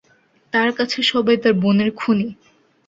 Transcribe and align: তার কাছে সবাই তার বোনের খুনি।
তার 0.53 0.69
কাছে 0.77 0.99
সবাই 1.11 1.37
তার 1.43 1.53
বোনের 1.61 1.89
খুনি। 1.95 2.27